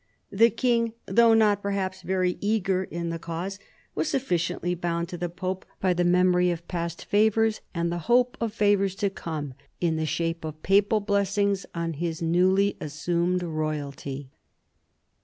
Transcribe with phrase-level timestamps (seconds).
[0.31, 3.59] The king, though not perhaps very eager in the cause,
[3.93, 8.35] was sufficiently bound to the pope by the memory of past favors, and the hope
[8.41, 14.31] of favors to come, in the shape of papal blessings on his newly assumed royalty.